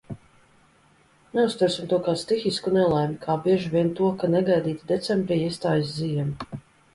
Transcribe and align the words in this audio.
Neuztversim 1.39 1.89
to 1.91 1.99
kā 2.07 2.15
stihisku 2.21 2.73
nelaimi, 2.77 3.19
kā 3.27 3.35
bieži 3.45 3.71
vien 3.75 3.93
to, 4.01 4.09
ka 4.25 4.31
negaidīti 4.37 4.89
decembrī 4.95 5.39
iestājas 5.45 5.93
ziema! 6.01 6.61